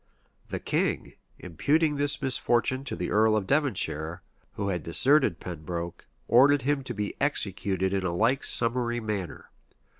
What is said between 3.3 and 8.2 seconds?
of Devonshire, who had deserted Pembroke, ordered him to be executed in a